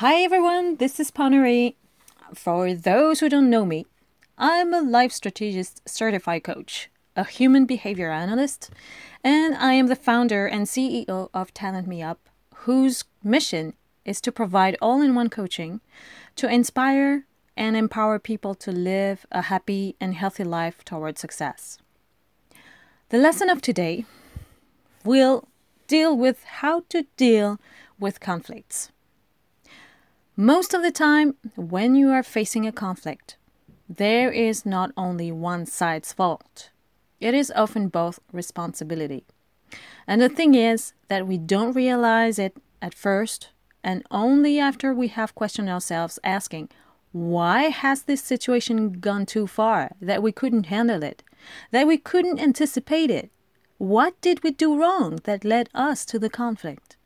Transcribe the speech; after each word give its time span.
Hi 0.00 0.22
everyone, 0.22 0.76
this 0.76 1.00
is 1.00 1.10
Panari. 1.10 1.74
For 2.32 2.72
those 2.72 3.18
who 3.18 3.28
don't 3.28 3.50
know 3.50 3.66
me, 3.66 3.84
I'm 4.38 4.72
a 4.72 4.80
life 4.80 5.10
strategist 5.10 5.82
certified 5.88 6.44
coach, 6.44 6.88
a 7.16 7.24
human 7.24 7.66
behavior 7.66 8.12
analyst, 8.12 8.70
and 9.24 9.56
I 9.56 9.72
am 9.72 9.88
the 9.88 9.96
founder 9.96 10.46
and 10.46 10.66
CEO 10.66 11.30
of 11.34 11.52
Talent 11.52 11.88
Me 11.88 12.00
Up, 12.00 12.28
whose 12.58 13.02
mission 13.24 13.74
is 14.04 14.20
to 14.20 14.30
provide 14.30 14.76
all 14.80 15.02
in 15.02 15.16
one 15.16 15.30
coaching 15.30 15.80
to 16.36 16.48
inspire 16.48 17.26
and 17.56 17.76
empower 17.76 18.20
people 18.20 18.54
to 18.54 18.70
live 18.70 19.26
a 19.32 19.42
happy 19.42 19.96
and 20.00 20.14
healthy 20.14 20.44
life 20.44 20.84
toward 20.84 21.18
success. 21.18 21.76
The 23.08 23.18
lesson 23.18 23.50
of 23.50 23.60
today 23.60 24.04
will 25.04 25.48
deal 25.88 26.16
with 26.16 26.44
how 26.44 26.84
to 26.90 27.04
deal 27.16 27.58
with 27.98 28.20
conflicts. 28.20 28.92
Most 30.40 30.72
of 30.72 30.82
the 30.82 30.92
time, 30.92 31.34
when 31.56 31.96
you 31.96 32.10
are 32.10 32.22
facing 32.22 32.64
a 32.64 32.70
conflict, 32.70 33.36
there 33.88 34.30
is 34.30 34.64
not 34.64 34.92
only 34.96 35.32
one 35.32 35.66
side's 35.66 36.12
fault, 36.12 36.70
it 37.18 37.34
is 37.34 37.52
often 37.56 37.88
both 37.88 38.20
responsibility. 38.32 39.24
And 40.06 40.22
the 40.22 40.28
thing 40.28 40.54
is 40.54 40.92
that 41.08 41.26
we 41.26 41.38
don't 41.38 41.72
realize 41.74 42.38
it 42.38 42.56
at 42.80 42.94
first, 42.94 43.48
and 43.82 44.04
only 44.12 44.60
after 44.60 44.94
we 44.94 45.08
have 45.08 45.34
questioned 45.34 45.68
ourselves 45.68 46.20
asking, 46.22 46.68
why 47.10 47.62
has 47.64 48.04
this 48.04 48.22
situation 48.22 49.00
gone 49.00 49.26
too 49.26 49.48
far 49.48 49.90
that 50.00 50.22
we 50.22 50.30
couldn't 50.30 50.66
handle 50.66 51.02
it, 51.02 51.24
that 51.72 51.88
we 51.88 51.98
couldn't 51.98 52.38
anticipate 52.38 53.10
it? 53.10 53.32
What 53.78 54.20
did 54.20 54.44
we 54.44 54.52
do 54.52 54.80
wrong 54.80 55.18
that 55.24 55.44
led 55.44 55.68
us 55.74 56.04
to 56.04 56.16
the 56.16 56.30
conflict? 56.30 56.96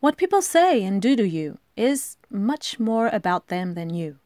What 0.00 0.16
people 0.16 0.40
say 0.40 0.82
and 0.82 1.00
do 1.00 1.14
to 1.14 1.28
you 1.28 1.58
is 1.76 2.16
much 2.30 2.80
more 2.80 3.08
about 3.08 3.48
them 3.48 3.74
than 3.74 3.92
you. 3.92 4.16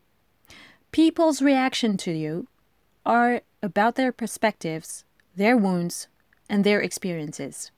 People's 0.92 1.42
reaction 1.42 1.97
to 1.97 2.12
you 2.12 2.47
are 3.05 3.41
about 3.61 3.97
their 3.97 4.12
perspectives, 4.12 5.05
their 5.34 5.56
wounds, 5.56 6.06
and 6.48 6.62
their 6.62 6.81
experiences. 6.81 7.72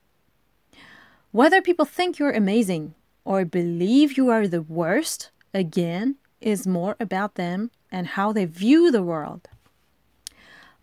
Whether 1.31 1.59
people 1.59 1.85
think 1.85 2.19
you're 2.19 2.31
amazing 2.31 2.93
or 3.25 3.45
believe 3.45 4.15
you 4.15 4.29
are 4.29 4.47
the 4.47 4.61
worst, 4.61 5.31
again, 5.51 6.17
is 6.39 6.67
more 6.67 6.95
about 6.99 7.33
them 7.33 7.71
and 7.91 8.07
how 8.07 8.31
they 8.31 8.45
view 8.45 8.91
the 8.91 9.01
world. 9.01 9.49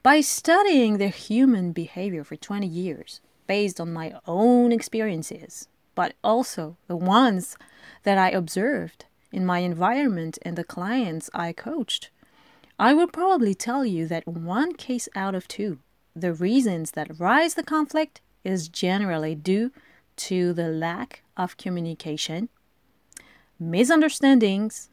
By 0.03 0.21
studying 0.21 0.99
their 0.99 1.11
human 1.11 1.71
behavior 1.71 2.25
for 2.25 2.35
20 2.35 2.67
years, 2.67 3.21
based 3.47 3.81
on 3.81 3.93
my 3.93 4.15
own 4.27 4.73
experiences, 4.73 5.69
but 5.95 6.15
also 6.23 6.77
the 6.87 6.97
ones 6.97 7.57
that 8.03 8.19
I 8.19 8.31
observed 8.31 9.07
in 9.33 9.45
my 9.45 9.61
environment 9.61 10.39
and 10.43 10.57
the 10.57 10.65
clients 10.65 11.31
I 11.35 11.53
coached, 11.53 12.11
I 12.79 12.93
will 12.95 13.09
probably 13.09 13.55
tell 13.55 13.85
you 13.85 14.07
that 14.09 14.27
one 14.27 14.75
case 14.75 15.09
out 15.15 15.35
of 15.35 15.49
two, 15.49 15.79
the 16.15 16.33
reasons 16.33 16.93
that 16.93 17.19
rise 17.19 17.55
the 17.55 17.63
conflict 17.63 18.21
is 18.43 18.69
generally 18.69 19.35
due 19.35 19.71
to 20.17 20.53
the 20.53 20.69
lack 20.69 21.23
of 21.37 21.57
communication, 21.57 22.49
misunderstandings, 23.59 24.91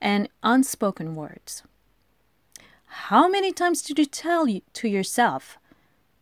and 0.00 0.28
unspoken 0.42 1.14
words. 1.14 1.62
How 2.86 3.28
many 3.28 3.52
times 3.52 3.82
did 3.82 3.98
you 3.98 4.06
tell 4.06 4.48
you 4.48 4.62
to 4.74 4.88
yourself, 4.88 5.58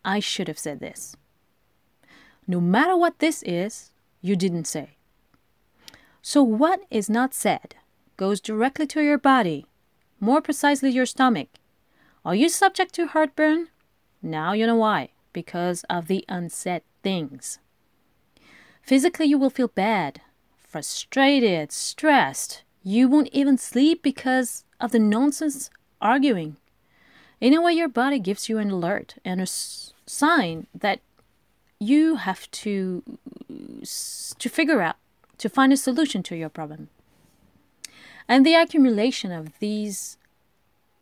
I 0.05 0.21
should 0.21 0.49
have 0.49 0.59
said 0.59 0.81
this? 0.81 1.17
No 2.47 2.61
matter 2.61 2.97
what 2.97 3.19
this 3.19 3.43
is, 3.45 3.91
you 4.27 4.37
didn't 4.37 4.67
say. 4.67 4.97
So, 6.23 6.43
what 6.43 6.81
is 6.91 7.09
not 7.09 7.35
said 7.35 7.77
goes 8.17 8.41
directly 8.41 8.87
to 8.89 9.03
your 9.03 9.19
body, 9.19 9.67
more 10.19 10.41
precisely 10.41 10.91
your 10.91 11.07
stomach. 11.07 11.49
Are 12.25 12.35
you 12.35 12.49
subject 12.49 12.95
to 12.95 13.07
heartburn? 13.07 13.69
Now 14.23 14.53
you 14.53 14.67
know 14.67 14.77
why 14.77 15.11
because 15.33 15.85
of 15.91 16.09
the 16.09 16.25
unsaid 16.29 16.83
things. 17.03 17.59
Physically, 18.83 19.27
you 19.27 19.39
will 19.39 19.51
feel 19.51 19.69
bad, 19.69 20.23
frustrated, 20.57 21.71
stressed. 21.71 22.65
You 22.83 23.09
won't 23.09 23.29
even 23.33 23.59
sleep 23.59 24.03
because 24.03 24.65
of 24.81 24.93
the 24.93 24.99
nonsense 24.99 25.71
arguing. 26.01 26.57
In 27.41 27.55
a 27.55 27.61
way, 27.61 27.75
your 27.75 27.89
body 27.89 28.19
gives 28.19 28.49
you 28.49 28.59
an 28.59 28.71
alert 28.71 29.17
and 29.25 29.41
a 29.41 29.47
sign 29.47 30.67
that 30.75 31.01
you 31.79 32.17
have 32.17 32.51
to 32.51 33.03
to 34.39 34.49
figure 34.49 34.83
out 34.83 34.97
to 35.39 35.49
find 35.49 35.73
a 35.73 35.77
solution 35.77 36.23
to 36.25 36.37
your 36.37 36.49
problem. 36.49 36.89
And 38.29 38.45
the 38.45 38.55
accumulation 38.55 39.33
of 39.33 39.59
these 39.59 40.19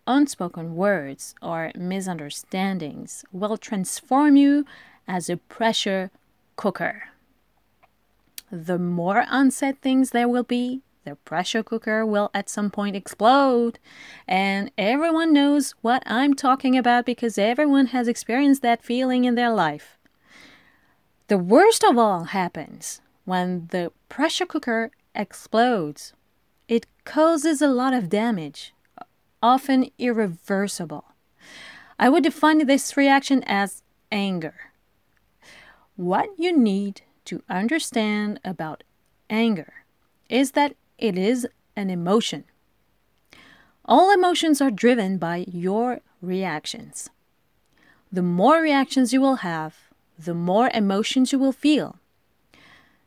unspoken 0.06 0.76
words 0.76 1.34
or 1.40 1.72
misunderstandings 1.74 3.24
will 3.32 3.56
transform 3.56 4.36
you 4.36 4.66
as 5.08 5.30
a 5.30 5.36
pressure 5.36 6.10
cooker. 6.56 7.04
The 8.50 8.78
more 8.78 9.24
unsaid 9.28 9.80
things 9.80 10.10
there 10.10 10.28
will 10.28 10.42
be, 10.42 10.82
the 11.04 11.16
pressure 11.16 11.62
cooker 11.62 12.04
will 12.06 12.30
at 12.32 12.48
some 12.48 12.70
point 12.70 12.96
explode. 12.96 13.78
And 14.26 14.70
everyone 14.78 15.32
knows 15.32 15.74
what 15.82 16.02
I'm 16.06 16.34
talking 16.34 16.76
about 16.76 17.04
because 17.04 17.36
everyone 17.36 17.86
has 17.86 18.08
experienced 18.08 18.62
that 18.62 18.82
feeling 18.82 19.24
in 19.24 19.34
their 19.34 19.50
life. 19.50 19.98
The 21.28 21.38
worst 21.38 21.82
of 21.82 21.96
all 21.96 22.24
happens 22.24 23.00
when 23.24 23.68
the 23.70 23.92
pressure 24.10 24.44
cooker 24.44 24.90
explodes. 25.14 26.12
It 26.68 26.86
causes 27.06 27.62
a 27.62 27.68
lot 27.68 27.94
of 27.94 28.10
damage, 28.10 28.74
often 29.42 29.90
irreversible. 29.98 31.06
I 31.98 32.10
would 32.10 32.24
define 32.24 32.66
this 32.66 32.94
reaction 32.96 33.42
as 33.46 33.82
anger. 34.12 34.72
What 35.96 36.28
you 36.36 36.54
need 36.54 37.00
to 37.24 37.42
understand 37.48 38.38
about 38.44 38.84
anger 39.30 39.72
is 40.28 40.50
that 40.50 40.76
it 40.98 41.16
is 41.16 41.48
an 41.74 41.88
emotion. 41.88 42.44
All 43.86 44.12
emotions 44.12 44.60
are 44.60 44.70
driven 44.70 45.16
by 45.16 45.46
your 45.48 46.00
reactions. 46.20 47.08
The 48.12 48.22
more 48.22 48.60
reactions 48.60 49.14
you 49.14 49.22
will 49.22 49.36
have, 49.36 49.83
the 50.18 50.34
more 50.34 50.70
emotions 50.72 51.32
you 51.32 51.38
will 51.38 51.52
feel. 51.52 51.96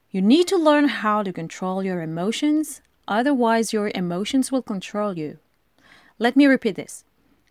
You 0.09 0.21
need 0.21 0.47
to 0.47 0.57
learn 0.57 0.87
how 0.87 1.23
to 1.23 1.33
control 1.33 1.83
your 1.83 2.01
emotions, 2.01 2.81
otherwise, 3.07 3.73
your 3.73 3.91
emotions 3.93 4.51
will 4.51 4.61
control 4.61 5.17
you. 5.17 5.39
Let 6.19 6.35
me 6.35 6.45
repeat 6.45 6.75
this. 6.75 7.03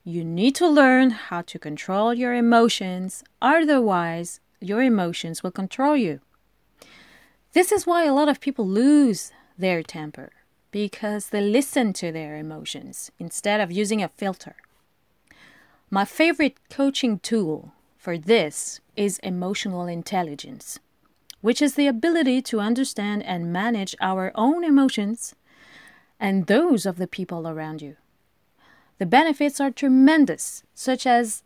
You 0.04 0.24
need 0.24 0.54
to 0.56 0.68
learn 0.68 1.10
how 1.10 1.42
to 1.42 1.58
control 1.58 2.14
your 2.14 2.34
emotions, 2.34 3.24
otherwise, 3.42 4.40
your 4.60 4.82
emotions 4.82 5.42
will 5.42 5.50
control 5.50 5.96
you. 5.96 6.20
This 7.52 7.72
is 7.72 7.86
why 7.86 8.04
a 8.04 8.14
lot 8.14 8.28
of 8.28 8.40
people 8.40 8.66
lose 8.66 9.32
their 9.58 9.82
temper 9.82 10.30
because 10.70 11.30
they 11.30 11.40
listen 11.40 11.92
to 11.94 12.12
their 12.12 12.36
emotions 12.36 13.10
instead 13.18 13.60
of 13.60 13.72
using 13.72 14.02
a 14.02 14.08
filter. 14.08 14.56
My 15.90 16.04
favorite 16.04 16.56
coaching 16.68 17.18
tool 17.18 17.72
for 18.06 18.16
this 18.16 18.78
is 18.94 19.18
emotional 19.18 19.88
intelligence 19.88 20.78
which 21.40 21.60
is 21.60 21.74
the 21.74 21.88
ability 21.88 22.40
to 22.40 22.60
understand 22.60 23.20
and 23.24 23.52
manage 23.52 23.96
our 24.00 24.30
own 24.36 24.62
emotions 24.62 25.34
and 26.20 26.46
those 26.46 26.86
of 26.86 26.98
the 26.98 27.08
people 27.08 27.48
around 27.48 27.82
you. 27.82 27.96
The 28.98 29.06
benefits 29.06 29.60
are 29.60 29.72
tremendous, 29.72 30.62
such 30.72 31.04
as 31.04 31.42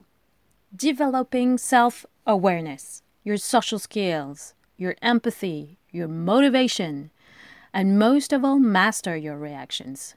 developing 0.76 1.56
self 1.56 2.04
awareness, 2.26 3.02
your 3.24 3.38
social 3.38 3.78
skills, 3.78 4.52
your 4.76 4.96
empathy, 5.00 5.78
your 5.90 6.08
motivation, 6.08 7.10
and 7.72 7.98
most 7.98 8.34
of 8.34 8.44
all, 8.44 8.58
master 8.58 9.16
your 9.16 9.38
reactions. 9.38 10.14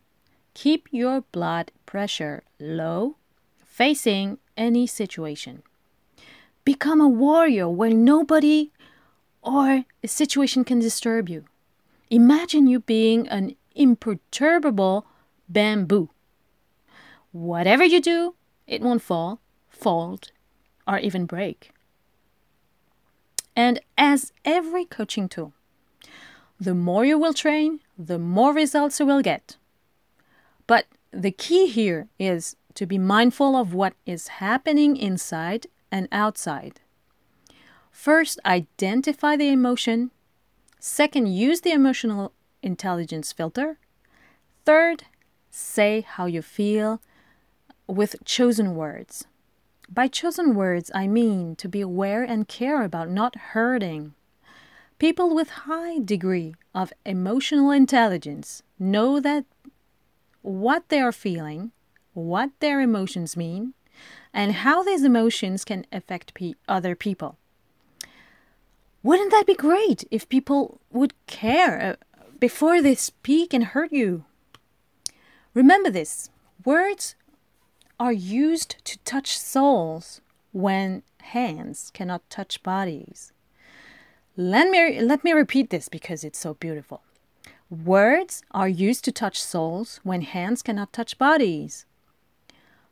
Keep 0.53 0.89
your 0.91 1.21
blood 1.31 1.71
pressure 1.85 2.43
low 2.59 3.15
facing 3.63 4.39
any 4.57 4.85
situation. 4.85 5.63
Become 6.65 7.01
a 7.01 7.07
warrior 7.07 7.67
where 7.69 7.89
nobody 7.89 8.71
or 9.41 9.85
a 10.03 10.07
situation 10.07 10.63
can 10.63 10.79
disturb 10.79 11.27
you. 11.29 11.45
Imagine 12.09 12.67
you 12.67 12.79
being 12.79 13.27
an 13.27 13.55
imperturbable 13.75 15.05
bamboo. 15.49 16.09
Whatever 17.31 17.83
you 17.83 17.99
do, 17.99 18.35
it 18.67 18.81
won't 18.81 19.01
fall, 19.01 19.41
fold, 19.67 20.31
or 20.87 20.99
even 20.99 21.25
break. 21.25 21.71
And 23.55 23.79
as 23.97 24.31
every 24.45 24.85
coaching 24.85 25.27
tool, 25.27 25.53
the 26.59 26.73
more 26.73 27.03
you 27.03 27.17
will 27.17 27.33
train, 27.33 27.81
the 27.97 28.19
more 28.19 28.53
results 28.53 28.99
you 28.99 29.05
will 29.05 29.21
get. 29.21 29.57
But 30.65 30.85
the 31.11 31.31
key 31.31 31.67
here 31.67 32.07
is 32.17 32.55
to 32.75 32.85
be 32.85 32.97
mindful 32.97 33.55
of 33.55 33.73
what 33.73 33.93
is 34.05 34.39
happening 34.39 34.97
inside 34.97 35.67
and 35.93 36.07
outside. 36.11 36.81
First, 37.91 38.39
identify 38.43 39.35
the 39.35 39.49
emotion. 39.49 40.09
Second, 40.79 41.27
use 41.27 41.61
the 41.61 41.71
emotional 41.71 42.33
intelligence 42.63 43.31
filter. 43.31 43.77
Third, 44.65 45.03
say 45.51 46.01
how 46.01 46.25
you 46.25 46.41
feel 46.41 46.99
with 47.85 48.15
chosen 48.25 48.75
words. 48.75 49.27
By 49.87 50.07
chosen 50.07 50.55
words, 50.55 50.89
I 50.95 51.07
mean 51.07 51.55
to 51.57 51.69
be 51.69 51.81
aware 51.81 52.23
and 52.23 52.47
care 52.47 52.81
about 52.81 53.11
not 53.11 53.53
hurting. 53.53 54.15
People 54.97 55.35
with 55.35 55.67
high 55.67 55.99
degree 55.99 56.55
of 56.73 56.91
emotional 57.05 57.69
intelligence 57.69 58.63
know 58.79 59.19
that 59.19 59.45
what 60.41 60.89
they 60.89 60.99
are 60.99 61.11
feeling, 61.11 61.71
what 62.13 62.49
their 62.61 62.81
emotions 62.81 63.37
mean, 63.37 63.75
and 64.33 64.51
how 64.53 64.83
these 64.83 65.03
emotions 65.03 65.63
can 65.63 65.85
affect 65.91 66.33
pe- 66.33 66.53
other 66.67 66.95
people. 66.95 67.37
Wouldn't 69.03 69.31
that 69.31 69.45
be 69.45 69.53
great 69.53 70.05
if 70.11 70.29
people 70.29 70.79
would 70.91 71.13
care 71.27 71.97
uh, 72.17 72.23
before 72.39 72.81
they 72.81 72.95
speak 72.95 73.53
and 73.53 73.65
hurt 73.65 73.91
you? 73.91 74.23
Remember 75.53 75.89
this 75.89 76.29
words 76.65 77.15
are 77.99 78.13
used 78.13 78.83
to 78.85 78.97
touch 78.99 79.37
souls 79.37 80.21
when 80.51 81.03
hands 81.21 81.91
cannot 81.93 82.29
touch 82.29 82.63
bodies. 82.63 83.33
Let 84.35 84.69
me, 84.69 85.01
let 85.01 85.23
me 85.23 85.31
repeat 85.31 85.69
this 85.69 85.89
because 85.89 86.23
it's 86.23 86.39
so 86.39 86.55
beautiful. 86.55 87.01
Words 87.69 88.41
are 88.51 88.67
used 88.67 89.03
to 89.05 89.11
touch 89.11 89.41
souls 89.41 89.99
when 90.03 90.21
hands 90.21 90.61
cannot 90.61 90.93
touch 90.93 91.17
bodies. 91.17 91.85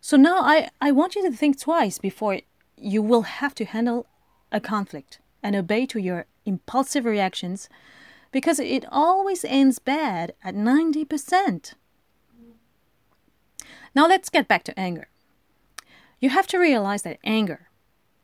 So 0.02 0.18
now 0.18 0.42
I, 0.42 0.70
I 0.82 0.92
want 0.92 1.16
you 1.16 1.22
to 1.30 1.36
think 1.36 1.60
twice 1.60 2.00
before 2.00 2.40
you 2.76 3.04
will 3.04 3.22
have 3.22 3.54
to 3.56 3.66
handle 3.66 4.08
a 4.52 4.60
conflict 4.60 5.20
and 5.44 5.56
obey 5.56 5.86
to 5.86 6.00
your 6.00 6.26
impulsive 6.44 7.06
reactions 7.06 7.70
because 8.32 8.60
it 8.60 8.84
always 8.92 9.46
ends 9.46 9.78
bad 9.78 10.34
at 10.44 10.56
90%. 10.56 11.76
Now 13.94 14.08
let's 14.08 14.30
get 14.30 14.48
back 14.48 14.64
to 14.64 14.80
anger. 14.80 15.08
You 16.20 16.32
have 16.32 16.48
to 16.48 16.58
realize 16.58 17.04
that 17.04 17.20
anger 17.24 17.70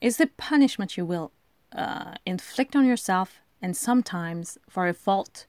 is 0.01 0.17
the 0.17 0.27
punishment 0.27 0.97
you 0.97 1.05
will 1.05 1.31
uh, 1.75 2.15
inflict 2.25 2.75
on 2.75 2.87
yourself 2.87 3.39
and 3.61 3.77
sometimes 3.77 4.57
for 4.67 4.87
a 4.87 4.93
fault 4.93 5.45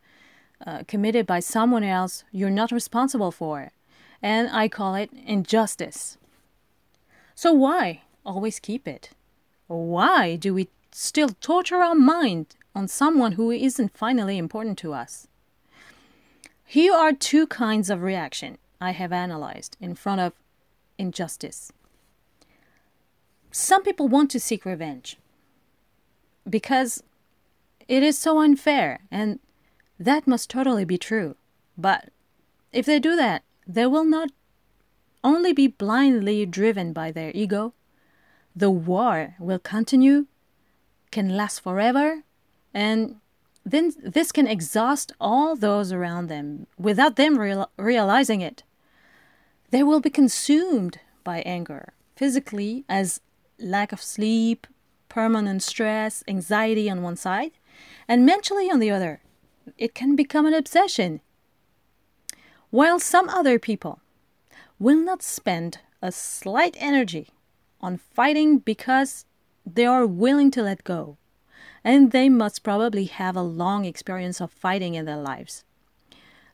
uh, 0.67 0.83
committed 0.87 1.27
by 1.27 1.41
someone 1.41 1.85
else 1.85 2.25
you're 2.33 2.51
not 2.51 2.71
responsible 2.71 3.31
for. 3.31 3.73
And 4.21 4.51
I 4.51 4.69
call 4.69 4.95
it 4.95 5.11
injustice. 5.13 6.18
So 7.39 7.53
why 7.53 8.03
always 8.27 8.59
keep 8.59 8.89
it? 8.89 9.11
Why 9.69 10.35
do 10.35 10.53
we 10.53 10.71
still 10.91 11.29
torture 11.41 11.77
our 11.77 11.95
mind 11.95 12.57
on 12.75 12.89
someone 12.89 13.33
who 13.39 13.53
isn't 13.53 13.97
finally 13.97 14.39
important 14.39 14.77
to 14.79 14.93
us. 14.93 15.29
Here 16.65 16.93
are 16.93 17.13
two 17.13 17.47
kinds 17.47 17.91
of 17.91 18.03
reaction 18.03 18.59
I 18.81 18.91
have 18.91 19.13
analyzed 19.13 19.77
in 19.81 19.95
front 19.95 20.21
of 20.21 20.33
injustice. 20.99 21.71
Some 23.53 23.85
people 23.85 24.09
want 24.09 24.33
to 24.33 24.41
seek 24.41 24.65
revenge 24.65 25.17
because 26.51 27.05
it 27.87 28.03
is 28.03 28.19
so 28.19 28.41
unfair, 28.41 29.03
and 29.13 29.39
that 29.97 30.27
must 30.27 30.51
totally 30.51 30.85
be 30.85 30.99
true. 30.99 31.37
But 31.77 32.09
if 32.73 32.85
they 32.85 32.99
do 32.99 33.15
that, 33.15 33.45
they 33.65 33.87
will 33.87 34.05
not 34.05 34.31
only 35.23 35.53
be 35.53 35.67
blindly 35.67 36.47
driven 36.47 36.93
by 36.93 37.11
their 37.13 37.33
ego, 37.35 37.75
the 38.55 38.71
war 38.71 39.35
will 39.39 39.59
continue 39.59 40.27
can 41.11 41.37
last 41.37 41.61
forever, 41.61 42.23
and 42.75 43.17
then 43.65 43.93
this 44.03 44.33
can 44.33 44.47
exhaust 44.47 45.13
all 45.21 45.57
those 45.57 45.93
around 45.93 46.29
them 46.29 46.67
without 46.79 47.17
them 47.17 47.39
real- 47.39 47.71
realizing 47.77 48.41
it. 48.41 48.63
They 49.71 49.83
will 49.83 50.01
be 50.01 50.11
consumed 50.11 51.01
by 51.25 51.41
anger, 51.41 51.93
physically, 52.17 52.85
as 52.89 53.21
lack 53.59 53.93
of 53.93 54.03
sleep, 54.03 54.67
permanent 55.09 55.63
stress, 55.63 56.25
anxiety 56.27 56.89
on 56.91 57.03
one 57.03 57.17
side, 57.17 57.53
and 58.07 58.25
mentally 58.25 58.71
on 58.71 58.79
the 58.79 58.91
other. 58.91 59.21
It 59.77 59.95
can 59.95 60.17
become 60.17 60.47
an 60.47 60.55
obsession. 60.55 61.21
While 62.71 63.01
some 63.01 63.29
other 63.29 63.59
people 63.59 64.01
will 64.79 64.99
not 64.99 65.23
spend 65.23 65.79
a 66.01 66.13
slight 66.13 66.77
energy 66.79 67.29
on 67.81 67.97
fighting 67.97 68.59
because 68.59 69.25
they 69.67 69.85
are 69.85 70.07
willing 70.07 70.51
to 70.53 70.63
let 70.63 70.85
go. 70.85 71.17
And 71.85 72.13
they 72.13 72.29
must 72.29 72.63
probably 72.63 73.05
have 73.05 73.37
a 73.37 73.43
long 73.43 73.85
experience 73.85 74.41
of 74.41 74.51
fighting 74.51 74.95
in 74.95 75.05
their 75.05 75.17
lives. 75.17 75.65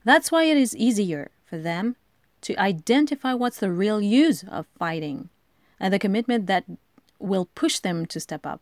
That's 0.05 0.31
why 0.31 0.45
it 0.45 0.57
is 0.57 0.77
easier 0.77 1.31
for 1.45 1.59
them 1.59 1.97
to 2.43 2.57
identify 2.57 3.33
what's 3.33 3.59
the 3.59 3.73
real 3.73 4.01
use 4.01 4.45
of 4.45 4.67
fighting 4.79 5.31
and 5.81 5.93
the 5.93 5.99
commitment 5.99 6.47
that 6.47 6.65
will 7.19 7.49
push 7.55 7.79
them 7.79 8.07
to 8.07 8.21
step 8.21 8.45
up. 8.45 8.61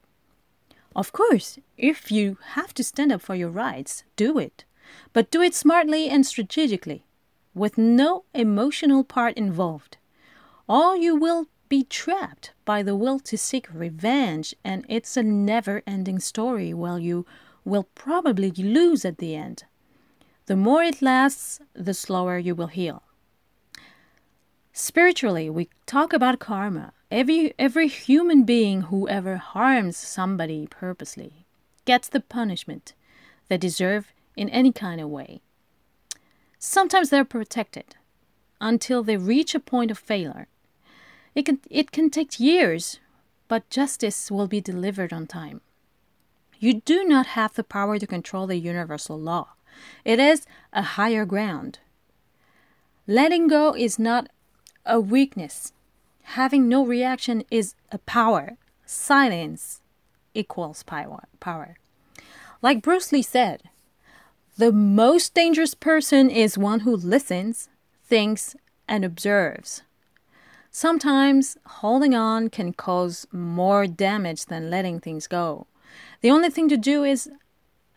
Of 0.95 1.13
course, 1.13 1.59
if 1.77 2.13
you 2.13 2.39
have 2.53 2.75
to 2.75 2.85
stand 2.85 3.13
up 3.13 3.23
for 3.23 3.35
your 3.35 3.49
rights, 3.49 4.05
do 4.17 4.39
it. 4.39 4.65
But 5.13 5.31
do 5.31 5.41
it 5.41 5.55
smartly 5.55 6.09
and 6.09 6.27
strategically, 6.27 7.05
with 7.55 7.79
no 7.79 8.25
emotional 8.35 9.05
part 9.05 9.37
involved. 9.37 9.97
Or 10.69 10.97
you 10.97 11.17
will 11.17 11.47
be 11.69 11.85
trapped 11.85 12.53
by 12.65 12.83
the 12.83 12.97
will 12.97 13.19
to 13.21 13.39
seek 13.39 13.67
revenge, 13.73 14.55
and 14.65 14.85
it's 14.89 15.17
a 15.17 15.23
never 15.23 15.83
ending 15.87 16.19
story 16.19 16.75
while 16.75 16.99
you 16.99 17.27
will 17.65 17.85
probably 17.95 18.51
lose 18.51 19.05
at 19.05 19.19
the 19.19 19.35
end. 19.35 19.65
The 20.47 20.57
more 20.57 20.83
it 20.83 21.01
lasts, 21.01 21.61
the 21.73 21.95
slower 21.95 22.37
you 22.37 22.55
will 22.55 22.67
heal. 22.67 23.03
Spiritually, 24.73 25.49
we 25.51 25.69
talk 25.87 26.13
about 26.13 26.39
karma. 26.39 26.93
Every, 27.11 27.53
every 27.59 27.89
human 27.89 28.45
being 28.45 28.83
who 28.83 29.09
ever 29.09 29.37
harms 29.37 29.97
somebody 29.97 30.67
purposely 30.67 31.47
gets 31.85 32.09
the 32.09 32.21
punishment 32.21 32.95
they 33.49 33.59
deserve 33.59 34.13
in 34.37 34.49
any 34.49 34.73
kind 34.73 35.01
of 35.01 35.11
way. 35.11 35.43
Sometimes 36.65 37.11
they're 37.11 37.25
protected 37.25 37.97
until 38.61 39.03
they 39.03 39.17
reach 39.17 39.53
a 39.53 39.59
point 39.59 39.91
of 39.91 39.99
failure 39.99 40.47
it 41.35 41.45
can, 41.45 41.59
it 41.69 41.91
can 41.91 42.09
take 42.09 42.39
years, 42.39 43.01
but 43.49 43.69
justice 43.69 44.31
will 44.31 44.47
be 44.47 44.61
delivered 44.61 45.13
on 45.13 45.27
time. 45.27 45.61
You 46.61 46.81
do 46.83 47.05
not 47.05 47.27
have 47.39 47.55
the 47.55 47.65
power 47.65 47.99
to 47.99 48.07
control 48.07 48.47
the 48.47 48.57
universal 48.57 49.19
law. 49.19 49.49
It 50.05 50.21
is 50.21 50.47
a 50.73 50.83
higher 50.83 51.25
ground. 51.25 51.81
Letting 53.09 53.49
go 53.49 53.75
is 53.75 53.99
not 53.99 54.29
a 54.87 55.01
weakness. 55.01 55.73
Having 56.23 56.69
no 56.69 56.87
reaction 56.87 57.43
is 57.51 57.75
a 57.91 57.99
power. 57.99 58.57
Silence 58.87 59.81
equals 60.33 60.85
power. 60.85 61.25
power. 61.41 61.77
Like 62.61 62.83
Bruce 62.83 63.11
Lee 63.11 63.23
said, 63.23 63.65
the 64.57 64.73
most 64.73 65.35
dangerous 65.35 65.75
person 65.75 66.31
is 66.31 66.59
one 66.59 66.81
who 66.81 66.95
listens, 66.95 67.69
thinks, 68.05 68.55
and 68.87 69.05
observes. 69.05 69.83
Sometimes 70.71 71.57
holding 71.67 72.15
on 72.15 72.49
can 72.49 72.73
cause 72.73 73.27
more 73.33 73.87
damage 73.87 74.47
than 74.47 74.71
letting 74.71 75.01
things 75.01 75.27
go. 75.27 75.67
The 76.21 76.31
only 76.31 76.51
thing 76.51 76.69
to 76.69 76.77
do 76.77 77.05
is 77.05 77.31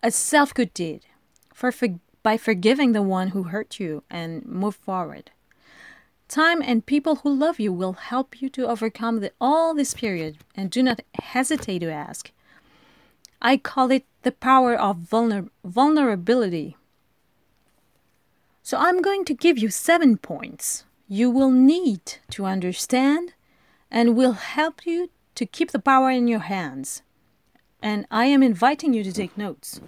a 0.03 0.11
self 0.11 0.53
good 0.53 0.73
deed 0.73 1.05
for, 1.53 1.71
for, 1.71 1.87
by 2.21 2.37
forgiving 2.37 2.91
the 2.91 3.01
one 3.01 3.29
who 3.29 3.43
hurt 3.43 3.79
you 3.79 4.03
and 4.09 4.45
move 4.45 4.75
forward. 4.75 5.31
Time 6.27 6.61
and 6.61 6.85
people 6.85 7.17
who 7.17 7.33
love 7.33 7.59
you 7.59 7.71
will 7.71 7.93
help 7.93 8.41
you 8.41 8.49
to 8.49 8.67
overcome 8.67 9.19
the, 9.19 9.31
all 9.39 9.73
this 9.73 9.93
period 9.93 10.37
and 10.55 10.71
do 10.71 10.81
not 10.81 11.01
hesitate 11.21 11.79
to 11.79 11.91
ask. 11.91 12.31
I 13.41 13.57
call 13.57 13.91
it 13.91 14.05
the 14.25 14.31
power 14.31 14.75
of 14.75 14.97
vulner, 14.97 15.49
vulnerability. 15.63 16.75
So 18.63 18.75
I'm 18.75 18.99
going 18.99 19.23
to 19.25 19.35
give 19.35 19.59
you 19.59 19.69
seven 19.69 20.17
points 20.17 20.83
you 21.07 21.29
will 21.29 21.51
need 21.51 22.01
to 22.31 22.45
understand 22.45 23.33
and 23.91 24.17
will 24.17 24.33
help 24.33 24.87
you 24.87 25.11
to 25.35 25.45
keep 25.45 25.69
the 25.69 25.79
power 25.79 26.09
in 26.09 26.27
your 26.27 26.39
hands. 26.39 27.03
And 27.83 28.07
I 28.09 28.25
am 28.25 28.41
inviting 28.41 28.95
you 28.95 29.03
to 29.03 29.13
take 29.13 29.37
notes. 29.37 29.79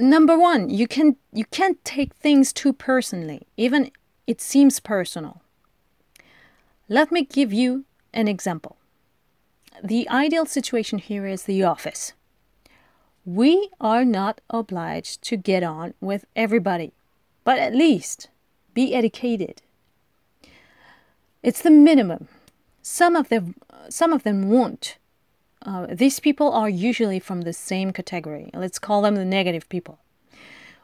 Number 0.00 0.36
one, 0.36 0.68
you 0.68 0.88
can 0.88 1.16
you 1.32 1.44
can't 1.44 1.82
take 1.84 2.12
things 2.14 2.52
too 2.52 2.72
personally, 2.72 3.46
even 3.56 3.92
it 4.26 4.40
seems 4.40 4.80
personal. 4.80 5.42
Let 6.88 7.12
me 7.12 7.24
give 7.24 7.52
you 7.52 7.84
an 8.12 8.26
example. 8.26 8.76
The 9.82 10.08
ideal 10.08 10.46
situation 10.46 10.98
here 10.98 11.24
is 11.24 11.44
the 11.44 11.62
office. 11.62 12.14
We 13.28 13.68
are 13.78 14.06
not 14.06 14.40
obliged 14.48 15.20
to 15.24 15.36
get 15.36 15.62
on 15.62 15.92
with 16.00 16.24
everybody, 16.34 16.94
but 17.44 17.58
at 17.58 17.74
least 17.74 18.28
be 18.72 18.94
educated. 18.94 19.60
It's 21.42 21.60
the 21.60 21.70
minimum. 21.70 22.28
Some 22.80 23.14
of 23.14 23.28
them, 23.28 23.54
some 23.90 24.14
of 24.14 24.22
them 24.22 24.48
won't. 24.48 24.96
Uh, 25.60 25.88
these 25.90 26.20
people 26.20 26.50
are 26.50 26.70
usually 26.70 27.20
from 27.20 27.42
the 27.42 27.52
same 27.52 27.92
category. 27.92 28.48
Let's 28.54 28.78
call 28.78 29.02
them 29.02 29.14
the 29.16 29.26
negative 29.26 29.68
people. 29.68 29.98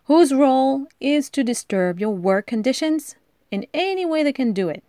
whose 0.04 0.34
role 0.34 0.86
is 1.00 1.30
to 1.30 1.42
disturb 1.42 1.98
your 1.98 2.10
work 2.10 2.46
conditions 2.46 3.16
in 3.50 3.66
any 3.72 4.04
way 4.04 4.22
they 4.22 4.32
can 4.32 4.52
do 4.52 4.68
it. 4.68 4.82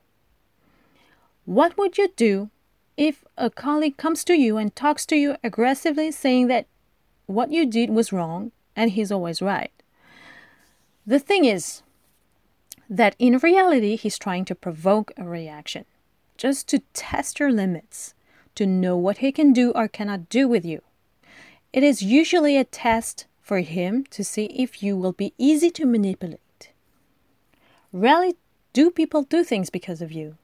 What 1.45 1.77
would 1.77 1.97
you 1.97 2.09
do 2.15 2.49
if 2.97 3.23
a 3.37 3.49
colleague 3.49 3.97
comes 3.97 4.23
to 4.25 4.33
you 4.33 4.57
and 4.57 4.75
talks 4.75 5.05
to 5.07 5.15
you 5.15 5.35
aggressively, 5.43 6.11
saying 6.11 6.47
that 6.47 6.65
what 7.25 7.51
you 7.51 7.65
did 7.65 7.89
was 7.89 8.13
wrong 8.13 8.51
and 8.75 8.91
he's 8.91 9.11
always 9.11 9.41
right? 9.41 9.71
The 11.05 11.19
thing 11.19 11.45
is 11.45 11.83
that 12.89 13.15
in 13.19 13.37
reality, 13.37 13.95
he's 13.95 14.17
trying 14.17 14.45
to 14.45 14.55
provoke 14.55 15.11
a 15.17 15.23
reaction, 15.23 15.85
just 16.37 16.67
to 16.69 16.79
test 16.93 17.39
your 17.39 17.51
limits, 17.51 18.13
to 18.55 18.65
know 18.65 18.95
what 18.97 19.19
he 19.19 19.31
can 19.31 19.53
do 19.53 19.71
or 19.71 19.87
cannot 19.87 20.29
do 20.29 20.47
with 20.47 20.65
you. 20.65 20.81
It 21.73 21.83
is 21.83 22.01
usually 22.01 22.57
a 22.57 22.63
test 22.63 23.25
for 23.41 23.59
him 23.59 24.05
to 24.09 24.23
see 24.23 24.45
if 24.45 24.81
you 24.81 24.97
will 24.97 25.13
be 25.13 25.33
easy 25.37 25.69
to 25.71 25.85
manipulate. 25.85 26.71
Rarely 27.91 28.35
do 28.73 28.89
people 28.89 29.23
do 29.23 29.43
things 29.43 29.69
because 29.69 30.01
of 30.01 30.11
you. 30.11 30.37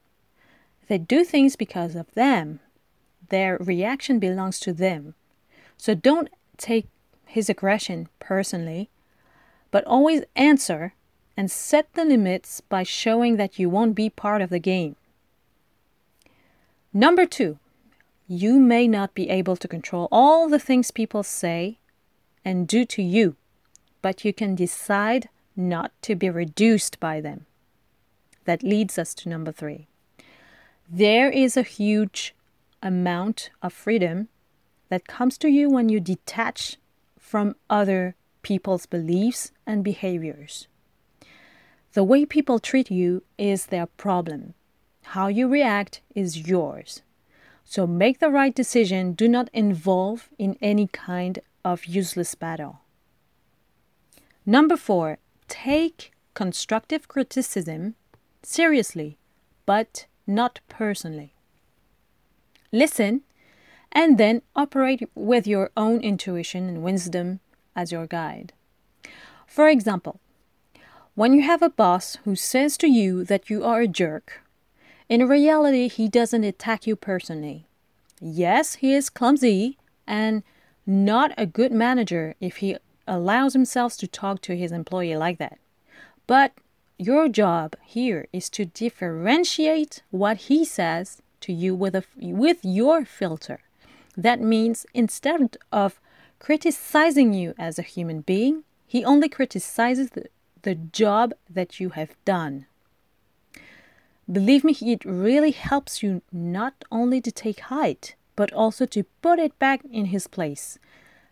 They 0.88 0.98
do 0.98 1.24
things 1.24 1.56
because 1.56 1.96
of 1.96 2.12
them. 2.12 2.60
Their 3.28 3.56
reaction 3.58 4.18
belongs 4.18 4.60
to 4.60 4.72
them. 4.72 5.14
So 5.76 5.94
don't 5.94 6.28
take 6.62 6.86
his 7.26 7.50
aggression 7.50 8.08
personally, 8.20 8.88
but 9.70 9.84
always 9.84 10.22
answer 10.36 10.94
and 11.36 11.50
set 11.50 11.92
the 11.94 12.04
limits 12.04 12.60
by 12.60 12.82
showing 12.82 13.36
that 13.36 13.58
you 13.58 13.68
won't 13.68 13.94
be 13.94 14.08
part 14.08 14.42
of 14.42 14.50
the 14.50 14.58
game. 14.58 14.96
Number 16.92 17.26
two, 17.26 17.58
you 18.28 18.58
may 18.60 18.86
not 18.86 19.14
be 19.14 19.28
able 19.28 19.56
to 19.56 19.68
control 19.68 20.08
all 20.12 20.48
the 20.48 20.58
things 20.58 20.90
people 20.90 21.22
say 21.22 21.78
and 22.44 22.68
do 22.68 22.84
to 22.84 23.02
you, 23.02 23.36
but 24.02 24.24
you 24.24 24.32
can 24.32 24.54
decide 24.54 25.28
not 25.56 25.90
to 26.02 26.14
be 26.14 26.30
reduced 26.30 27.00
by 27.00 27.20
them. 27.20 27.46
That 28.44 28.62
leads 28.62 28.98
us 28.98 29.14
to 29.14 29.28
number 29.28 29.52
three. 29.52 29.86
There 30.88 31.30
is 31.30 31.56
a 31.56 31.62
huge 31.62 32.34
amount 32.82 33.50
of 33.62 33.72
freedom 33.72 34.28
that 34.92 35.08
comes 35.08 35.38
to 35.38 35.48
you 35.48 35.70
when 35.70 35.88
you 35.88 35.98
detach 35.98 36.76
from 37.18 37.56
other 37.70 38.14
people's 38.42 38.84
beliefs 38.84 39.50
and 39.66 39.82
behaviors. 39.82 40.68
The 41.94 42.04
way 42.04 42.26
people 42.26 42.58
treat 42.58 42.90
you 42.90 43.22
is 43.38 43.66
their 43.66 43.86
problem. 43.86 44.52
How 45.14 45.28
you 45.28 45.48
react 45.48 46.02
is 46.14 46.46
yours. 46.46 47.00
So 47.64 47.86
make 47.86 48.18
the 48.18 48.28
right 48.28 48.54
decision. 48.54 49.14
Do 49.14 49.28
not 49.28 49.48
involve 49.54 50.28
in 50.38 50.58
any 50.60 50.88
kind 50.88 51.38
of 51.64 51.86
useless 51.86 52.34
battle. 52.34 52.80
Number 54.44 54.76
four, 54.76 55.16
take 55.48 56.12
constructive 56.34 57.08
criticism 57.08 57.94
seriously, 58.42 59.16
but 59.64 60.04
not 60.26 60.60
personally. 60.68 61.32
Listen 62.70 63.22
and 63.92 64.18
then 64.18 64.42
operate 64.56 65.08
with 65.14 65.46
your 65.46 65.70
own 65.76 66.00
intuition 66.00 66.68
and 66.68 66.82
wisdom 66.82 67.40
as 67.76 67.92
your 67.92 68.06
guide. 68.06 68.52
For 69.46 69.68
example, 69.68 70.18
when 71.14 71.34
you 71.34 71.42
have 71.42 71.62
a 71.62 71.68
boss 71.68 72.16
who 72.24 72.34
says 72.34 72.78
to 72.78 72.88
you 72.88 73.22
that 73.24 73.50
you 73.50 73.64
are 73.64 73.82
a 73.82 73.88
jerk, 73.88 74.40
in 75.08 75.28
reality, 75.28 75.88
he 75.88 76.08
doesn't 76.08 76.44
attack 76.44 76.86
you 76.86 76.96
personally. 76.96 77.66
Yes, 78.18 78.76
he 78.76 78.94
is 78.94 79.10
clumsy 79.10 79.76
and 80.06 80.42
not 80.86 81.32
a 81.36 81.44
good 81.44 81.70
manager 81.70 82.34
if 82.40 82.56
he 82.56 82.76
allows 83.06 83.52
himself 83.52 83.96
to 83.98 84.06
talk 84.06 84.40
to 84.42 84.56
his 84.56 84.72
employee 84.72 85.16
like 85.16 85.36
that. 85.38 85.58
But 86.26 86.52
your 86.98 87.28
job 87.28 87.76
here 87.84 88.26
is 88.32 88.48
to 88.50 88.64
differentiate 88.64 90.02
what 90.10 90.36
he 90.48 90.64
says 90.64 91.20
to 91.40 91.52
you 91.52 91.74
with, 91.74 91.94
a, 91.94 92.04
with 92.16 92.60
your 92.62 93.04
filter. 93.04 93.60
That 94.16 94.40
means 94.40 94.86
instead 94.94 95.56
of 95.70 96.00
criticizing 96.38 97.32
you 97.32 97.54
as 97.58 97.78
a 97.78 97.82
human 97.82 98.20
being, 98.20 98.64
he 98.86 99.04
only 99.04 99.28
criticizes 99.28 100.10
the, 100.10 100.26
the 100.62 100.74
job 100.74 101.32
that 101.48 101.80
you 101.80 101.90
have 101.90 102.14
done. 102.24 102.66
Believe 104.30 104.64
me, 104.64 104.76
it 104.80 105.04
really 105.04 105.50
helps 105.50 106.02
you 106.02 106.22
not 106.30 106.74
only 106.90 107.20
to 107.20 107.32
take 107.32 107.60
height, 107.60 108.14
but 108.36 108.52
also 108.52 108.86
to 108.86 109.04
put 109.20 109.38
it 109.38 109.58
back 109.58 109.80
in 109.90 110.06
his 110.06 110.26
place. 110.26 110.78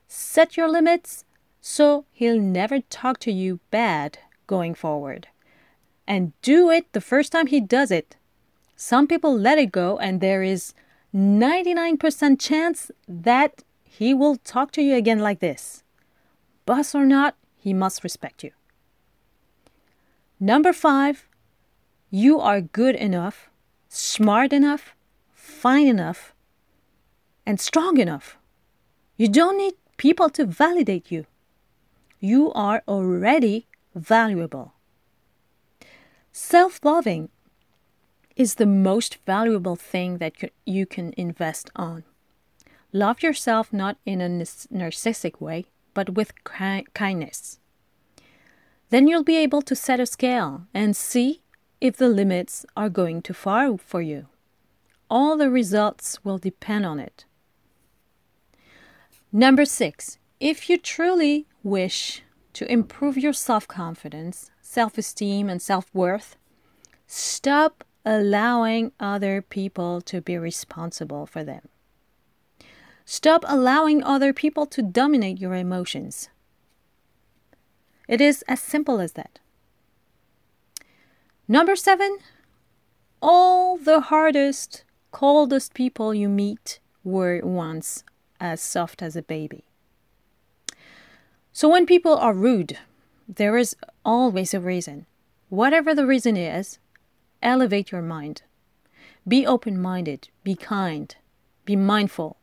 Set 0.09 0.57
your 0.57 0.69
limits 0.69 1.25
so 1.61 2.05
he'll 2.13 2.41
never 2.41 2.81
talk 2.81 3.19
to 3.21 3.33
you 3.33 3.61
bad 3.71 4.19
going 4.47 4.75
forward. 4.75 5.29
And 6.07 6.33
do 6.43 6.71
it 6.71 6.93
the 6.93 7.01
first 7.01 7.33
time 7.33 7.47
he 7.47 7.61
does 7.61 7.91
it. 7.91 8.17
Some 8.75 9.07
people 9.07 9.37
let 9.37 9.59
it 9.59 9.71
go, 9.71 9.99
and 9.99 10.21
there 10.21 10.43
is 10.43 10.75
99% 11.15 12.41
chance 12.41 12.91
that 13.09 13.63
he 13.83 14.15
will 14.15 14.37
talk 14.37 14.71
to 14.73 14.83
you 14.83 14.95
again 14.95 15.19
like 15.19 15.41
this. 15.41 15.83
Boss 16.67 16.95
or 16.95 17.05
not, 17.05 17.37
he 17.57 17.75
must 17.75 18.05
respect 18.05 18.45
you. 18.45 18.53
Number 20.39 20.73
five, 20.73 21.27
you 22.11 22.41
are 22.41 22.61
good 22.61 22.95
enough, 22.95 23.51
smart 23.89 24.53
enough, 24.53 24.95
fine 25.35 25.87
enough, 25.87 26.33
and 27.45 27.61
strong 27.61 27.99
enough. 27.99 28.39
You 29.17 29.29
don't 29.29 29.59
need 29.59 29.75
people 29.97 30.31
to 30.31 30.47
validate 30.47 31.11
you. 31.11 31.27
You 32.21 32.53
are 32.53 32.83
already 32.89 33.67
valuable. 33.95 34.75
Self 36.33 36.81
loving 36.85 37.29
is 38.41 38.55
the 38.55 38.65
most 38.65 39.19
valuable 39.27 39.77
thing 39.77 40.17
that 40.17 40.33
you 40.65 40.87
can 40.87 41.13
invest 41.19 41.71
on. 41.77 42.03
Love 42.91 43.23
yourself 43.23 43.71
not 43.71 43.99
in 44.07 44.23
a 44.23 44.31
narcissistic 44.31 45.43
way, 45.43 45.67
but 45.93 46.15
with 46.15 46.33
kindness. 46.95 47.59
Then 48.89 49.07
you'll 49.07 49.25
be 49.25 49.37
able 49.37 49.61
to 49.61 49.77
set 49.77 50.01
a 50.01 50.07
scale 50.07 50.63
and 50.73 50.97
see 50.97 51.43
if 51.83 51.99
the 51.99 52.09
limits 52.09 52.65
are 52.79 52.89
going 52.89 53.21
too 53.21 53.35
far 53.35 53.77
for 53.77 54.01
you. 54.01 54.27
All 55.11 55.37
the 55.37 55.51
results 55.51 56.25
will 56.25 56.39
depend 56.39 56.87
on 56.87 56.99
it. 56.99 57.27
Number 59.31 59.67
six, 59.67 60.17
if 60.41 60.71
you 60.71 60.79
truly 60.79 61.47
wish 61.63 62.23
to 62.55 62.73
improve 62.73 63.19
your 63.19 63.35
self 63.35 63.69
confidence, 63.69 64.51
self 64.63 64.97
esteem, 64.97 65.51
and 65.51 65.61
self 65.61 65.91
worth, 65.93 66.37
stop 67.07 67.85
allowing 68.05 68.93
other 68.99 69.43
people 69.43 70.01
to 70.03 70.21
be 70.21 70.39
responsible 70.39 71.27
for 71.27 71.45
them. 71.45 71.69
Stop 73.05 73.45
allowing 73.47 74.03
other 74.03 74.33
people 74.33 74.67
to 74.67 74.83
dominate 74.83 75.39
your 75.39 75.55
emotions. 75.55 76.29
It 78.09 78.21
is 78.21 78.43
as 78.49 78.61
simple 78.61 79.01
as 79.01 79.13
that. 79.13 79.39
Number 81.49 81.75
seven, 81.75 82.19
all 83.21 83.77
the 83.77 84.01
hardest, 84.01 84.85
coldest 85.11 85.75
people 85.75 86.15
you 86.15 86.29
meet 86.29 86.79
were 87.03 87.41
once 87.43 88.05
as 88.41 88.61
soft 88.61 89.03
as 89.03 89.17
a 89.17 89.23
baby. 89.23 89.65
So 91.53 91.69
when 91.69 91.87
people 91.87 92.17
are 92.17 92.33
rude, 92.33 92.79
there 93.29 93.57
is 93.57 93.77
always 94.05 94.55
a 94.55 94.61
reason. 94.61 95.07
Whatever 95.49 95.95
the 95.95 96.07
reason 96.07 96.37
is, 96.37 96.79
elevate 97.43 97.91
your 97.91 98.03
mind. 98.03 98.43
Be 99.27 99.47
open 99.47 99.81
minded, 99.81 100.29
be 100.45 100.55
kind, 100.55 101.15
be 101.65 101.77
mindful, 101.77 102.39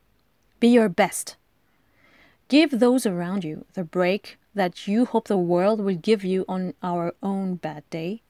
be 0.60 0.68
your 0.68 0.90
best. 0.90 1.36
Give 2.48 2.80
those 2.80 3.06
around 3.06 3.44
you 3.44 3.66
the 3.74 3.84
break 3.84 4.38
that 4.54 4.88
you 4.88 5.06
hope 5.06 5.28
the 5.28 5.38
world 5.38 5.82
will 5.82 5.96
give 5.96 6.24
you 6.24 6.46
on 6.48 6.74
our 6.82 7.14
own 7.22 7.56
bad 7.56 7.84
day, 7.90 8.22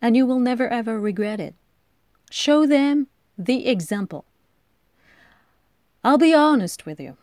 and 0.00 0.16
you 0.16 0.26
will 0.26 0.38
never 0.38 0.68
ever 0.68 1.00
regret 1.00 1.40
it. 1.40 1.54
Show 2.30 2.66
them 2.66 3.08
the 3.36 3.66
example. 3.66 4.24
I'll 6.04 6.18
be 6.18 6.32
honest 6.32 6.86
with 6.86 7.00
you. 7.00 7.16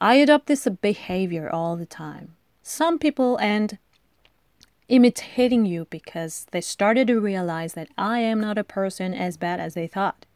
I 0.00 0.14
adopt 0.14 0.46
this 0.46 0.66
behavior 0.80 1.48
all 1.50 1.76
the 1.76 1.86
time. 1.86 2.36
Some 2.62 2.98
people 2.98 3.38
end 3.40 3.78
imitating 4.90 5.64
you 5.64 5.86
because 5.88 6.46
they 6.50 6.60
started 6.60 7.06
to 7.06 7.20
realize 7.20 7.72
that 7.74 7.88
I 7.96 8.18
am 8.18 8.40
not 8.40 8.58
a 8.58 8.64
person 8.64 9.14
as 9.14 9.36
bad 9.36 9.60
as 9.60 9.74
they 9.74 9.86
thought. 9.86 10.26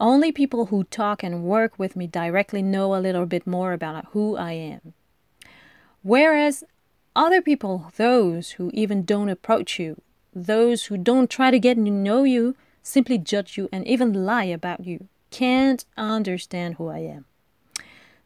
Only 0.00 0.32
people 0.32 0.66
who 0.66 0.84
talk 0.84 1.22
and 1.22 1.44
work 1.44 1.78
with 1.78 1.94
me 1.94 2.06
directly 2.06 2.62
know 2.62 2.94
a 2.94 2.98
little 2.98 3.26
bit 3.26 3.46
more 3.46 3.72
about 3.72 4.06
who 4.06 4.36
I 4.36 4.52
am. 4.52 4.94
Whereas 6.02 6.64
other 7.14 7.40
people, 7.40 7.92
those 7.96 8.52
who 8.52 8.70
even 8.74 9.04
don't 9.04 9.28
approach 9.28 9.78
you, 9.78 10.00
those 10.34 10.86
who 10.86 10.96
don't 10.96 11.30
try 11.30 11.50
to 11.50 11.60
get 11.60 11.74
to 11.74 11.80
know 11.80 12.24
you, 12.24 12.56
simply 12.82 13.18
judge 13.18 13.56
you 13.56 13.68
and 13.70 13.86
even 13.86 14.26
lie 14.26 14.44
about 14.44 14.84
you, 14.84 15.08
can't 15.30 15.84
understand 15.96 16.74
who 16.74 16.88
I 16.88 16.98
am. 16.98 17.24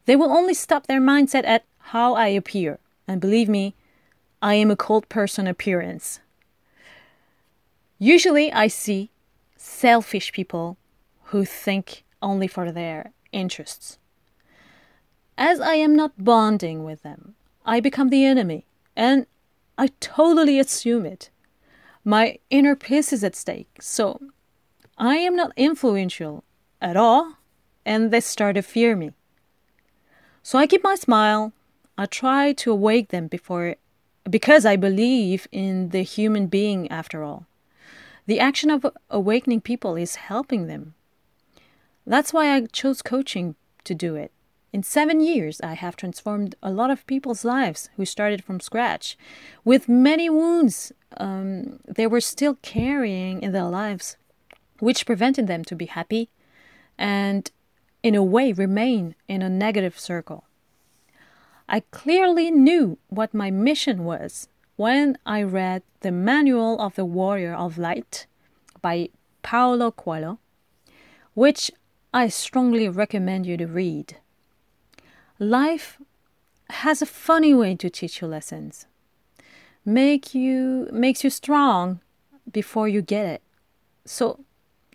They 0.05 0.15
will 0.15 0.31
only 0.31 0.55
stop 0.55 0.87
their 0.87 1.01
mindset 1.01 1.45
at 1.45 1.65
how 1.77 2.15
I 2.15 2.27
appear. 2.27 2.79
And 3.07 3.21
believe 3.21 3.47
me, 3.47 3.75
I 4.41 4.53
am 4.53 4.71
a 4.71 4.75
cold 4.75 5.09
person 5.09 5.47
appearance. 5.47 6.21
Usually 7.97 8.51
I 8.53 8.67
see 8.67 9.11
selfish 9.57 10.31
people 10.31 10.77
who 11.25 11.43
think 11.43 12.05
only 12.21 12.47
for 12.47 12.71
their 12.71 13.11
interests. 13.31 13.97
As 15.37 15.59
I 15.59 15.75
am 15.75 15.95
not 15.95 16.23
bonding 16.23 16.83
with 16.83 17.03
them, 17.03 17.35
I 17.65 17.79
become 17.81 18.09
the 18.09 18.25
enemy, 18.25 18.65
and 18.95 19.25
I 19.77 19.87
totally 19.99 20.59
assume 20.59 21.05
it. 21.05 21.29
My 22.03 22.39
inner 22.49 22.75
peace 22.75 23.11
is 23.11 23.23
at 23.23 23.35
stake, 23.35 23.77
so 23.81 24.21
I 24.97 25.17
am 25.17 25.35
not 25.35 25.51
influential 25.55 26.43
at 26.81 26.95
all, 26.95 27.37
and 27.85 28.11
they 28.11 28.21
start 28.21 28.55
to 28.55 28.61
fear 28.61 28.95
me. 28.95 29.11
So 30.43 30.57
I 30.57 30.67
keep 30.67 30.83
my 30.83 30.95
smile. 30.95 31.51
I 31.97 32.05
try 32.05 32.53
to 32.53 32.71
awake 32.71 33.09
them 33.09 33.27
before 33.27 33.75
because 34.29 34.65
I 34.65 34.75
believe 34.75 35.47
in 35.51 35.89
the 35.89 36.03
human 36.03 36.47
being 36.47 36.89
after 36.89 37.23
all. 37.23 37.45
The 38.25 38.39
action 38.39 38.69
of 38.69 38.85
awakening 39.09 39.61
people 39.61 39.95
is 39.95 40.15
helping 40.15 40.67
them. 40.67 40.93
That's 42.05 42.33
why 42.33 42.53
I 42.55 42.65
chose 42.67 43.01
coaching 43.01 43.55
to 43.83 43.95
do 43.95 44.15
it. 44.15 44.31
In 44.71 44.83
seven 44.83 45.19
years, 45.19 45.59
I 45.61 45.73
have 45.73 45.95
transformed 45.95 46.55
a 46.61 46.71
lot 46.71 46.91
of 46.91 47.07
people's 47.07 47.43
lives 47.43 47.89
who 47.95 48.05
started 48.05 48.43
from 48.43 48.59
scratch 48.59 49.17
with 49.65 49.89
many 49.89 50.29
wounds 50.29 50.91
um, 51.17 51.79
they 51.87 52.07
were 52.07 52.21
still 52.21 52.57
carrying 52.61 53.41
in 53.41 53.51
their 53.51 53.63
lives, 53.63 54.17
which 54.79 55.05
prevented 55.05 55.47
them 55.47 55.63
to 55.65 55.75
be 55.75 55.85
happy 55.85 56.29
and, 56.97 57.51
in 58.03 58.15
a 58.15 58.23
way, 58.23 58.53
remain 58.53 59.15
in 59.27 59.41
a 59.41 59.49
negative 59.49 59.99
circle. 59.99 60.45
I 61.71 61.81
clearly 61.91 62.49
knew 62.49 62.97
what 63.09 63.31
my 63.31 63.51
mission 63.51 64.03
was 64.03 64.47
when 64.75 65.19
I 65.23 65.43
read 65.43 65.83
The 65.99 66.11
Manual 66.11 66.81
of 66.81 66.95
the 66.95 67.05
Warrior 67.05 67.53
of 67.53 67.77
Light 67.77 68.25
by 68.81 69.09
Paulo 69.43 69.91
Coelho, 69.91 70.39
which 71.35 71.69
I 72.11 72.27
strongly 72.27 72.89
recommend 72.89 73.45
you 73.45 73.55
to 73.57 73.67
read. 73.67 74.17
Life 75.37 76.01
has 76.71 77.03
a 77.03 77.05
funny 77.05 77.53
way 77.53 77.75
to 77.75 77.89
teach 77.89 78.19
you 78.19 78.27
lessons. 78.27 78.87
Make 79.85 80.33
you 80.33 80.89
makes 80.91 81.23
you 81.23 81.29
strong 81.29 81.99
before 82.51 82.87
you 82.87 83.03
get 83.03 83.27
it. 83.27 83.43
So 84.05 84.43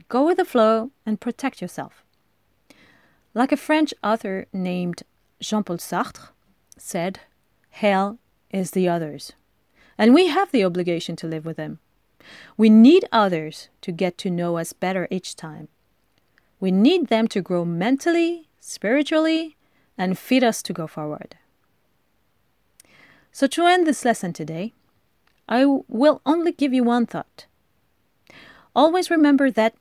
go 0.09 0.27
with 0.27 0.39
the 0.39 0.45
flow 0.45 0.91
and 1.07 1.21
protect 1.21 1.63
yourself. 1.63 2.05
Like 3.33 3.53
a 3.53 3.57
French 3.57 3.95
author 4.03 4.47
named 4.53 5.05
Jean-Paul 5.41 5.79
Sartre 5.79 6.34
said, 6.85 7.21
hell 7.71 8.19
is 8.51 8.73
the 8.73 8.87
others. 8.89 9.33
And 9.97 10.13
we 10.13 10.27
have 10.29 10.53
the 10.53 10.65
obligation 10.65 11.17
to 11.17 11.27
live 11.27 11.47
with 11.47 11.57
them. 11.57 11.79
We 12.57 12.69
need 12.69 13.07
others 13.11 13.69
to 13.81 13.91
get 13.91 14.19
to 14.19 14.31
know 14.31 14.59
us 14.59 14.73
better 14.73 15.09
each 15.11 15.35
time. 15.35 15.69
We 16.61 16.71
need 16.71 17.09
them 17.09 17.27
to 17.29 17.41
grow 17.41 17.65
mentally, 17.65 18.49
spiritually, 18.61 19.57
and 19.97 20.19
feed 20.19 20.45
us 20.45 20.63
to 20.63 20.73
go 20.73 20.87
forward. 20.87 21.37
So, 23.33 23.47
to 23.49 23.67
end 23.67 23.87
this 23.87 24.05
lesson 24.05 24.33
today, 24.33 24.73
I 25.49 25.65
will 25.67 26.21
only 26.25 26.53
give 26.53 26.73
you 26.73 26.85
one 26.85 27.07
thought. 27.07 27.47
Always 28.77 29.11
remember 29.11 29.51
that 29.51 29.75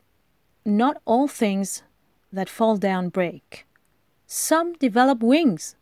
not 0.66 1.02
all 1.06 1.28
things 1.28 1.84
that 2.32 2.50
fall 2.50 2.78
down 2.78 3.10
break. 3.10 3.66
Some 4.26 4.74
develop 4.74 5.22
wings. 5.22 5.76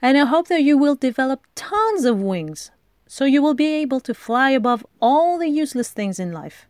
And 0.00 0.16
I 0.16 0.24
hope 0.24 0.48
that 0.48 0.62
you 0.62 0.78
will 0.78 0.94
develop 0.94 1.42
tons 1.54 2.04
of 2.04 2.20
wings 2.20 2.70
so 3.06 3.24
you 3.24 3.42
will 3.42 3.54
be 3.54 3.74
able 3.74 4.00
to 4.00 4.14
fly 4.14 4.50
above 4.50 4.86
all 5.00 5.38
the 5.38 5.48
useless 5.48 5.90
things 5.90 6.20
in 6.20 6.30
life. 6.30 6.66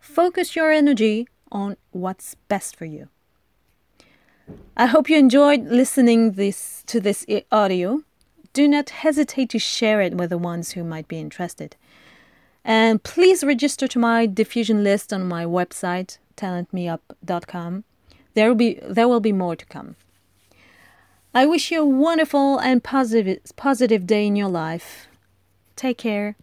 Focus 0.00 0.56
your 0.56 0.72
energy 0.72 1.28
on 1.52 1.76
what's 1.92 2.34
best 2.48 2.76
for 2.76 2.86
you. 2.86 3.08
I 4.76 4.86
hope 4.86 5.08
you 5.08 5.16
enjoyed 5.16 5.64
listening 5.66 6.32
this 6.32 6.82
to 6.86 7.00
this 7.00 7.24
audio. 7.52 8.02
Do 8.52 8.68
not 8.68 8.90
hesitate 8.90 9.50
to 9.50 9.58
share 9.58 10.00
it 10.00 10.14
with 10.14 10.30
the 10.30 10.38
ones 10.38 10.72
who 10.72 10.84
might 10.84 11.08
be 11.08 11.18
interested. 11.18 11.76
And 12.64 13.02
please 13.02 13.44
register 13.44 13.86
to 13.88 13.98
my 13.98 14.26
diffusion 14.26 14.82
list 14.82 15.12
on 15.12 15.28
my 15.28 15.44
website, 15.44 16.18
talentmeup.com. 16.36 17.84
There 18.34 18.48
will 18.48 18.54
be 18.56 18.80
there 18.82 19.08
will 19.08 19.20
be 19.20 19.32
more 19.32 19.56
to 19.56 19.66
come. 19.66 19.96
I 21.36 21.46
wish 21.46 21.72
you 21.72 21.82
a 21.82 21.84
wonderful 21.84 22.60
and 22.60 22.82
positive 22.82 23.40
positive 23.56 24.06
day 24.06 24.24
in 24.24 24.36
your 24.36 24.48
life. 24.48 25.08
Take 25.74 25.98
care. 25.98 26.36